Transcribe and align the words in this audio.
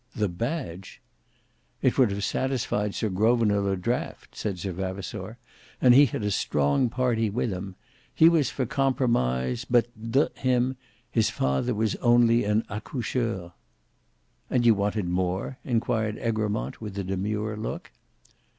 "The 0.15 0.27
badge!" 0.29 0.99
"It 1.83 1.95
would 1.99 2.09
have 2.09 2.23
satisfied 2.23 2.95
Sir 2.95 3.07
Grosvenor 3.07 3.59
le 3.59 3.77
Draughte," 3.77 4.29
said 4.31 4.57
Sir 4.57 4.71
Vavasour; 4.71 5.37
"and 5.79 5.93
he 5.93 6.07
had 6.07 6.23
a 6.23 6.31
strong 6.31 6.89
party 6.89 7.29
with 7.29 7.51
him; 7.51 7.75
he 8.11 8.27
was 8.27 8.49
for 8.49 8.65
compromise, 8.65 9.63
but 9.63 9.85
d— 10.11 10.29
him, 10.37 10.75
his 11.11 11.29
father 11.29 11.75
was 11.75 11.93
only 11.97 12.45
an 12.45 12.65
accoucheur." 12.67 13.53
"And 14.49 14.65
you 14.65 14.73
wanted 14.73 15.05
more?" 15.05 15.59
inquired 15.63 16.17
Egremont, 16.17 16.81
with 16.81 16.97
a 16.97 17.03
demure 17.03 17.55
look. 17.55 17.91